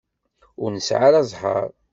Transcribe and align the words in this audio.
Ur 0.61 0.69
nesεi 0.73 0.97
ara 1.07 1.25
ẓẓher. 1.29 1.67